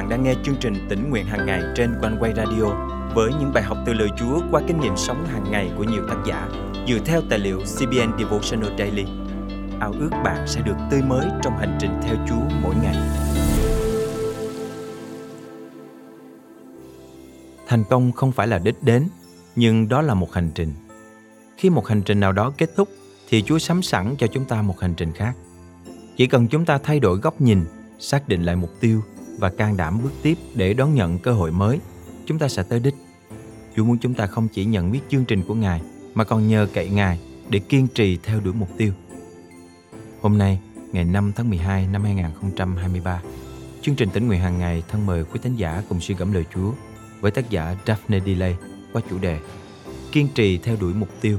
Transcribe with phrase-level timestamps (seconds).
[0.00, 2.64] bạn đang nghe chương trình tỉnh nguyện hàng ngày trên quanh quay radio
[3.14, 6.02] với những bài học từ lời Chúa qua kinh nghiệm sống hàng ngày của nhiều
[6.08, 6.48] tác giả
[6.88, 9.04] dựa theo tài liệu CBN Devotional Daily.
[9.80, 12.96] Ao ước bạn sẽ được tươi mới trong hành trình theo Chúa mỗi ngày.
[17.66, 19.08] Thành công không phải là đích đến,
[19.56, 20.72] nhưng đó là một hành trình.
[21.56, 22.88] Khi một hành trình nào đó kết thúc
[23.28, 25.32] thì Chúa sắm sẵn cho chúng ta một hành trình khác.
[26.16, 27.64] Chỉ cần chúng ta thay đổi góc nhìn,
[27.98, 29.02] xác định lại mục tiêu
[29.40, 31.80] và can đảm bước tiếp để đón nhận cơ hội mới,
[32.26, 32.94] chúng ta sẽ tới đích.
[33.76, 35.80] Chúa muốn chúng ta không chỉ nhận biết chương trình của Ngài
[36.14, 38.92] mà còn nhờ cậy Ngài để kiên trì theo đuổi mục tiêu.
[40.20, 40.60] Hôm nay,
[40.92, 43.22] ngày 5 tháng 12 năm 2023,
[43.82, 46.44] chương trình tỉnh nguyện hàng ngày thân mời quý thính giả cùng suy gẫm lời
[46.54, 46.72] Chúa
[47.20, 48.56] với tác giả Daphne Delay
[48.92, 49.38] qua chủ đề
[50.12, 51.38] Kiên trì theo đuổi mục tiêu.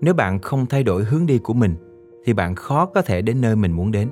[0.00, 1.74] Nếu bạn không thay đổi hướng đi của mình
[2.24, 4.08] thì bạn khó có thể đến nơi mình muốn đến.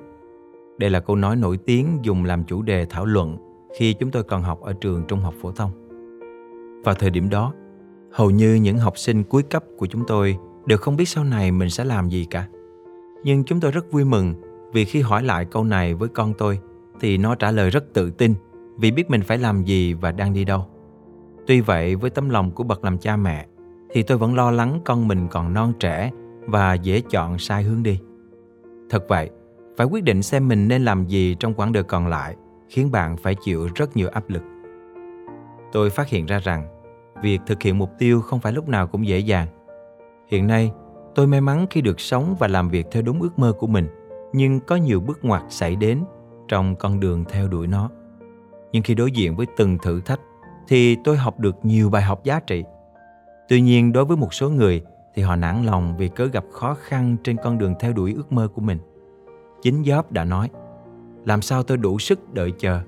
[0.82, 3.36] Đây là câu nói nổi tiếng dùng làm chủ đề thảo luận
[3.78, 5.70] khi chúng tôi còn học ở trường trung học phổ thông.
[6.84, 7.52] Vào thời điểm đó,
[8.12, 11.52] hầu như những học sinh cuối cấp của chúng tôi đều không biết sau này
[11.52, 12.48] mình sẽ làm gì cả.
[13.24, 14.34] Nhưng chúng tôi rất vui mừng
[14.72, 16.58] vì khi hỏi lại câu này với con tôi
[17.00, 18.34] thì nó trả lời rất tự tin
[18.76, 20.66] vì biết mình phải làm gì và đang đi đâu.
[21.46, 23.46] Tuy vậy với tấm lòng của bậc làm cha mẹ
[23.90, 26.10] thì tôi vẫn lo lắng con mình còn non trẻ
[26.46, 27.98] và dễ chọn sai hướng đi.
[28.90, 29.30] Thật vậy,
[29.76, 32.36] phải quyết định xem mình nên làm gì trong quãng đời còn lại
[32.68, 34.42] khiến bạn phải chịu rất nhiều áp lực.
[35.72, 36.66] Tôi phát hiện ra rằng
[37.22, 39.48] việc thực hiện mục tiêu không phải lúc nào cũng dễ dàng.
[40.28, 40.72] Hiện nay,
[41.14, 43.88] tôi may mắn khi được sống và làm việc theo đúng ước mơ của mình,
[44.32, 46.04] nhưng có nhiều bước ngoặt xảy đến
[46.48, 47.90] trong con đường theo đuổi nó.
[48.72, 50.20] Nhưng khi đối diện với từng thử thách
[50.68, 52.64] thì tôi học được nhiều bài học giá trị.
[53.48, 54.82] Tuy nhiên đối với một số người
[55.14, 58.32] thì họ nản lòng vì cớ gặp khó khăn trên con đường theo đuổi ước
[58.32, 58.78] mơ của mình.
[59.62, 60.50] Chính Gióp đã nói,
[61.24, 62.80] làm sao tôi đủ sức đợi chờ,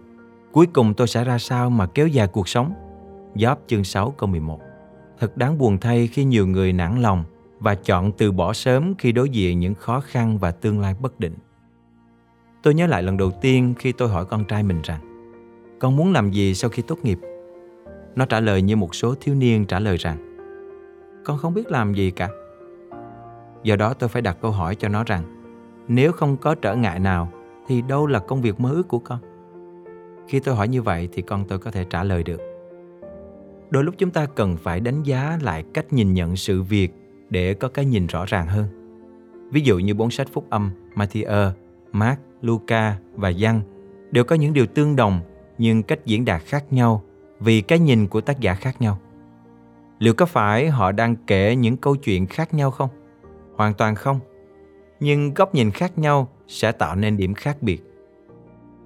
[0.53, 2.73] cuối cùng tôi sẽ ra sao mà kéo dài cuộc sống.
[3.35, 4.61] Gióp chương 6 câu 11
[5.19, 7.25] Thật đáng buồn thay khi nhiều người nản lòng
[7.59, 11.21] và chọn từ bỏ sớm khi đối diện những khó khăn và tương lai bất
[11.21, 11.35] định.
[12.63, 15.01] Tôi nhớ lại lần đầu tiên khi tôi hỏi con trai mình rằng
[15.79, 17.19] Con muốn làm gì sau khi tốt nghiệp?
[18.17, 20.37] Nó trả lời như một số thiếu niên trả lời rằng
[21.25, 22.29] Con không biết làm gì cả.
[23.63, 25.34] Do đó tôi phải đặt câu hỏi cho nó rằng
[25.89, 27.29] nếu không có trở ngại nào
[27.67, 29.19] thì đâu là công việc mơ ước của con?
[30.29, 32.41] Khi tôi hỏi như vậy thì con tôi có thể trả lời được.
[33.71, 36.93] Đôi lúc chúng ta cần phải đánh giá lại cách nhìn nhận sự việc
[37.31, 38.67] để có cái nhìn rõ ràng hơn.
[39.51, 41.51] Ví dụ như bốn sách phúc âm Matthew,
[41.93, 43.61] Mark, Luca và Giăng
[44.11, 45.21] đều có những điều tương đồng
[45.59, 47.03] nhưng cách diễn đạt khác nhau
[47.41, 48.99] vì cái nhìn của tác giả khác nhau.
[49.99, 52.89] Liệu có phải họ đang kể những câu chuyện khác nhau không?
[53.57, 54.21] Hoàn toàn không.
[55.01, 57.83] Nhưng góc nhìn khác nhau sẽ tạo nên điểm khác biệt.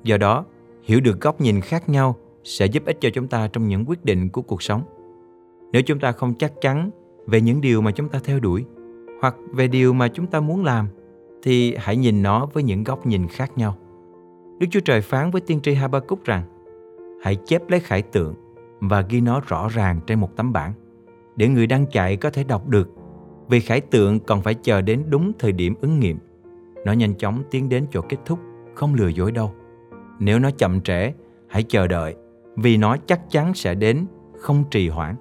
[0.04, 0.44] Do đó,
[0.82, 4.04] hiểu được góc nhìn khác nhau sẽ giúp ích cho chúng ta trong những quyết
[4.04, 4.82] định của cuộc sống.
[5.72, 6.90] Nếu chúng ta không chắc chắn
[7.26, 8.64] về những điều mà chúng ta theo đuổi
[9.20, 10.88] hoặc về điều mà chúng ta muốn làm
[11.42, 13.76] thì hãy nhìn nó với những góc nhìn khác nhau.
[14.58, 16.42] Đức Chúa Trời phán với tiên tri Habakkuk rằng
[17.22, 18.34] hãy chép lấy khải tượng
[18.80, 20.72] và ghi nó rõ ràng trên một tấm bảng
[21.36, 22.97] để người đang chạy có thể đọc được
[23.48, 26.18] vì khải tượng còn phải chờ đến đúng thời điểm ứng nghiệm.
[26.84, 28.38] Nó nhanh chóng tiến đến chỗ kết thúc,
[28.74, 29.54] không lừa dối đâu.
[30.18, 31.12] Nếu nó chậm trễ,
[31.48, 32.14] hãy chờ đợi
[32.56, 34.06] vì nó chắc chắn sẽ đến,
[34.38, 35.16] không trì hoãn.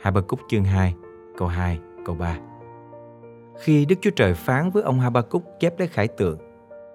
[0.00, 0.94] Habakkuk chương 2,
[1.36, 2.38] câu 2, câu 3
[3.58, 6.38] khi Đức Chúa Trời phán với ông Habakkuk chép lấy khải tượng,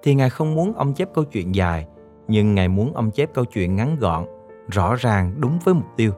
[0.03, 1.88] thì Ngài không muốn ông chép câu chuyện dài,
[2.28, 4.25] nhưng Ngài muốn ông chép câu chuyện ngắn gọn,
[4.68, 6.12] rõ ràng đúng với mục tiêu.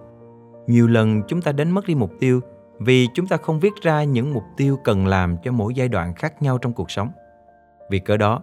[0.68, 2.40] Nhiều lần chúng ta đánh mất đi mục tiêu
[2.86, 6.14] vì chúng ta không viết ra những mục tiêu cần làm cho mỗi giai đoạn
[6.14, 7.10] khác nhau trong cuộc sống.
[7.90, 8.42] Vì cỡ đó,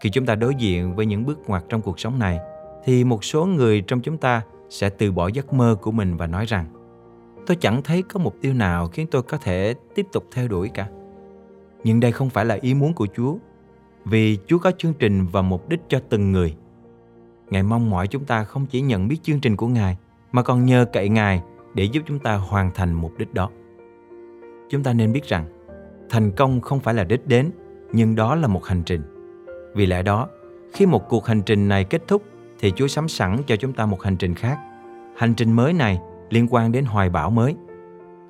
[0.00, 2.38] khi chúng ta đối diện với những bước ngoặt trong cuộc sống này,
[2.84, 6.26] thì một số người trong chúng ta sẽ từ bỏ giấc mơ của mình và
[6.26, 6.66] nói rằng
[7.46, 10.68] tôi chẳng thấy có mục tiêu nào khiến tôi có thể tiếp tục theo đuổi
[10.74, 10.88] cả
[11.86, 13.36] nhưng đây không phải là ý muốn của Chúa,
[14.04, 16.56] vì Chúa có chương trình và mục đích cho từng người.
[17.50, 19.96] Ngài mong mỏi chúng ta không chỉ nhận biết chương trình của Ngài,
[20.32, 21.42] mà còn nhờ cậy Ngài
[21.74, 23.50] để giúp chúng ta hoàn thành mục đích đó.
[24.68, 25.44] Chúng ta nên biết rằng,
[26.10, 27.50] thành công không phải là đích đến,
[27.92, 29.02] nhưng đó là một hành trình.
[29.74, 30.28] Vì lẽ đó,
[30.72, 32.22] khi một cuộc hành trình này kết thúc,
[32.58, 34.58] thì Chúa sắm sẵn cho chúng ta một hành trình khác.
[35.16, 35.98] Hành trình mới này
[36.30, 37.54] liên quan đến hoài bão mới.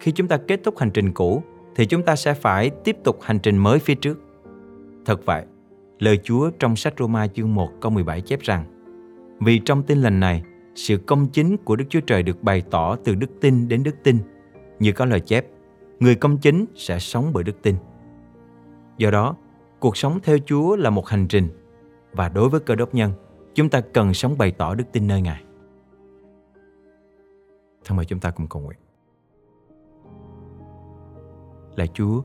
[0.00, 1.42] Khi chúng ta kết thúc hành trình cũ,
[1.76, 4.20] thì chúng ta sẽ phải tiếp tục hành trình mới phía trước.
[5.04, 5.44] Thật vậy,
[5.98, 8.64] lời Chúa trong sách Roma chương 1 câu 17 chép rằng
[9.40, 10.42] Vì trong tin lành này,
[10.74, 13.94] sự công chính của Đức Chúa Trời được bày tỏ từ đức tin đến đức
[14.02, 14.18] tin.
[14.78, 15.46] Như có lời chép,
[16.00, 17.76] người công chính sẽ sống bởi đức tin.
[18.98, 19.36] Do đó,
[19.80, 21.48] cuộc sống theo Chúa là một hành trình
[22.12, 23.12] Và đối với cơ đốc nhân,
[23.54, 25.44] chúng ta cần sống bày tỏ đức tin nơi Ngài.
[27.84, 28.78] Thân mời chúng ta cùng cầu nguyện.
[31.76, 32.22] Lạy Chúa,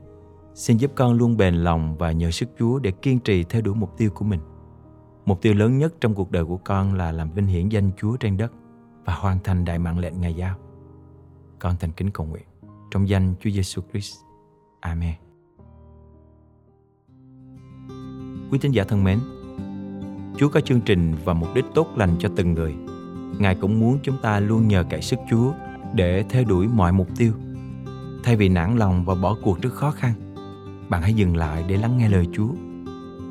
[0.54, 3.74] xin giúp con luôn bền lòng và nhờ sức Chúa để kiên trì theo đuổi
[3.74, 4.40] mục tiêu của mình.
[5.24, 8.16] Mục tiêu lớn nhất trong cuộc đời của con là làm vinh hiển danh Chúa
[8.16, 8.52] trên đất
[9.04, 10.56] và hoàn thành đại mạng lệnh Ngài giao.
[11.58, 12.44] Con thành kính cầu nguyện
[12.92, 14.16] trong danh Chúa Giêsu Christ.
[14.80, 15.14] Amen.
[18.50, 19.18] Quý tín giả thân mến,
[20.38, 22.74] Chúa có chương trình và mục đích tốt lành cho từng người.
[23.38, 25.52] Ngài cũng muốn chúng ta luôn nhờ cậy sức Chúa
[25.94, 27.32] để theo đuổi mọi mục tiêu.
[28.24, 30.12] Thay vì nản lòng và bỏ cuộc trước khó khăn,
[30.88, 32.48] bạn hãy dừng lại để lắng nghe lời Chúa.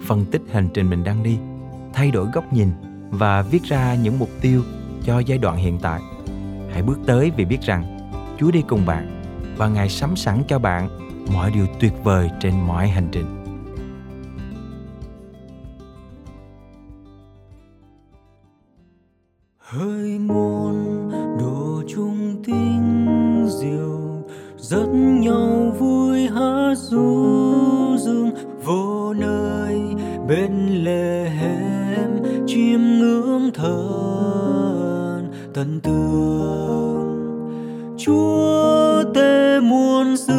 [0.01, 1.37] Phân tích hành trình mình đang đi,
[1.93, 2.69] thay đổi góc nhìn
[3.09, 4.63] và viết ra những mục tiêu
[5.03, 6.01] cho giai đoạn hiện tại.
[6.71, 7.97] Hãy bước tới vì biết rằng
[8.39, 9.20] Chúa đi cùng bạn
[9.57, 10.89] và Ngài sắm sẵn cho bạn
[11.33, 13.41] mọi điều tuyệt vời trên mọi hành trình.
[19.71, 21.09] hơi muôn
[21.39, 24.23] đồ chung tinh diệu,
[24.57, 28.31] rất nhau vui hát du dương
[28.63, 29.81] vô nơi
[30.27, 32.09] bên lề hẻm,
[32.47, 37.17] chiêm ngưỡng thần tận tường
[37.97, 38.80] chúa
[39.13, 40.33] tê muôn sứ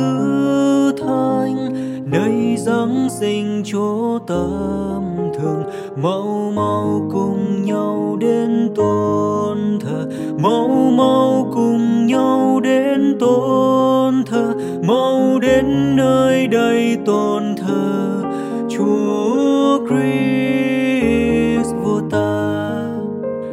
[1.03, 1.73] thanh,
[2.11, 5.63] nơi giáng sinh chỗ tâm thường.
[5.97, 10.07] Mau mau cùng nhau đến tôn thờ
[10.39, 18.23] mau mau cùng nhau đến tôn thờ mau đến nơi đây tôn thờ.
[18.69, 22.85] Chúa Christ vô ta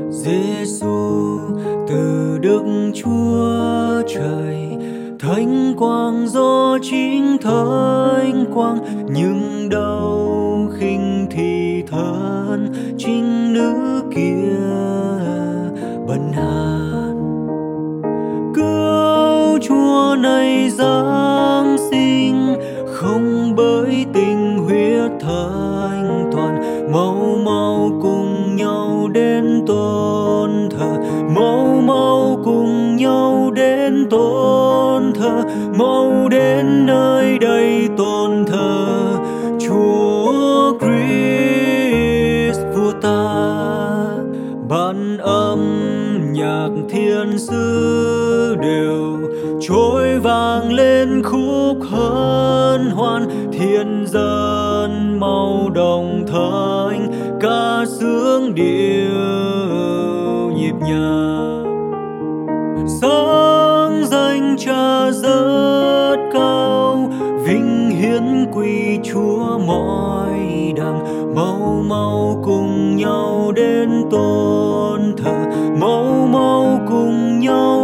[0.10, 1.40] Giêsu
[1.88, 4.69] từ Đức Chúa trời
[5.20, 8.19] thánh quang do chính thánh
[58.56, 59.20] điệu
[60.56, 61.64] nhịp nhàng.
[63.02, 67.10] Sáng danh cha rất cao,
[67.46, 71.00] vinh hiến quy chúa mọi đằng.
[71.36, 75.46] Mau mau cùng nhau đến tôn thờ,
[75.80, 77.79] mau mau cùng nhau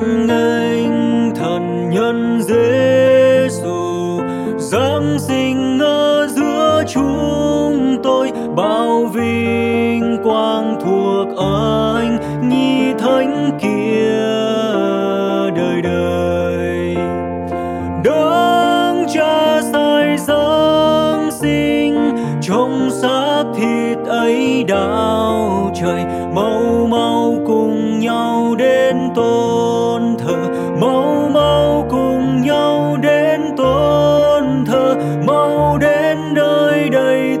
[0.00, 4.20] hoan nghênh thần nhân Giêsu
[4.58, 14.20] giáng sinh ở giữa chúng tôi, bao vinh quang thuộc anh, nhi thánh kia
[15.56, 16.96] đời đời.
[18.04, 26.04] Đấng cha sai giáng sinh trong xác thịt ấy đau trời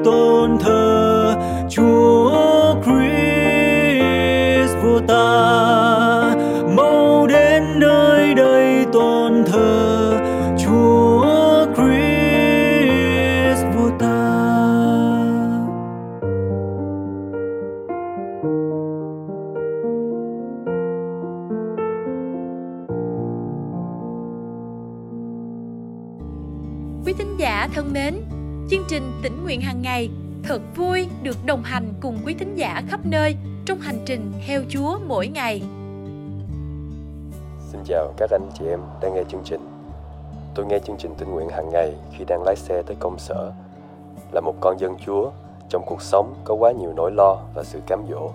[0.04, 1.36] tôn thờ
[1.68, 6.34] chúa Christ vua ta.
[6.76, 10.20] Mau đến nơi đây tôn thờ
[10.58, 14.36] chúa Christ vua ta.
[27.06, 28.14] Quý thính giả thân mến,
[28.70, 30.10] chương trình tỉnh nguyện hàng ngày
[30.42, 33.36] thật vui được đồng hành cùng quý thính giả khắp nơi
[33.66, 35.62] trong hành trình theo Chúa mỗi ngày.
[37.72, 39.60] Xin chào các anh chị em đang nghe chương trình.
[40.54, 43.52] Tôi nghe chương trình tình nguyện hàng ngày khi đang lái xe tới công sở.
[44.32, 45.30] Là một con dân Chúa,
[45.68, 48.30] Trong cuộc sống có quá nhiều nỗi lo và sự cám dỗ.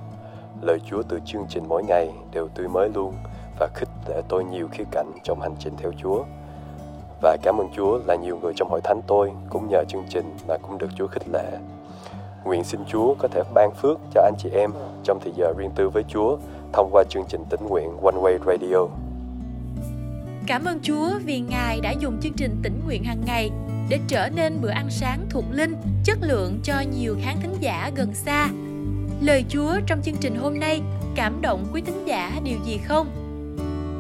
[0.61, 3.13] Lời Chúa từ chương trình mỗi ngày đều tươi mới luôn
[3.59, 6.23] và khích lệ tôi nhiều khía cạnh trong hành trình theo Chúa.
[7.21, 10.25] Và cảm ơn Chúa là nhiều người trong hội thánh tôi cũng nhờ chương trình
[10.47, 11.57] mà cũng được Chúa khích lệ.
[12.45, 14.71] Nguyện xin Chúa có thể ban phước cho anh chị em
[15.03, 16.37] trong thời giờ riêng tư với Chúa
[16.73, 18.87] thông qua chương trình tĩnh nguyện One Way Radio.
[20.47, 23.51] Cảm ơn Chúa vì Ngài đã dùng chương trình tĩnh nguyện hàng ngày
[23.89, 27.91] để trở nên bữa ăn sáng thuộc linh, chất lượng cho nhiều khán thính giả
[27.95, 28.49] gần xa.
[29.21, 30.81] Lời Chúa trong chương trình hôm nay
[31.15, 33.24] cảm động quý thính giả điều gì không?